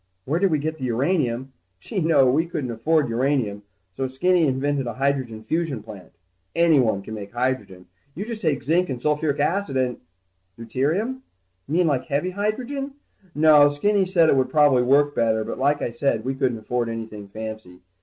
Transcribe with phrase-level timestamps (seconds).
[0.25, 1.53] Where did we get what uranium?
[1.79, 3.61] Gee, no, we couldn't afford uranium,
[3.95, 6.11] so Skinny invented a hydrogen fusion plant.
[6.55, 7.85] Anyone can make hydrogen.
[8.15, 9.97] You just take zinc and sulfuric acid and...
[10.57, 11.21] Deuterium?
[11.67, 12.93] You mean like heavy hydrogen?
[13.35, 16.89] No, Skinny said it would probably work better, but like I said, we couldn't afford
[16.89, 17.81] anything fancy.